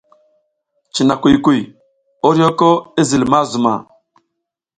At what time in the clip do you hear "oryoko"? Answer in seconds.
2.27-2.69